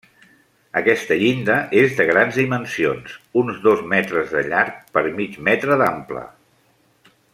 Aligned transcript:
Aquesta 0.79 1.17
llinda 1.23 1.57
és 1.81 1.93
de 1.99 2.07
grans 2.11 2.39
dimensions, 2.41 3.13
uns 3.43 3.61
dos 3.67 3.83
metres 3.93 4.33
de 4.39 4.43
llarg 4.49 4.81
per 4.97 5.05
mig 5.21 5.39
metre 5.51 5.79
d'ample. 5.83 6.25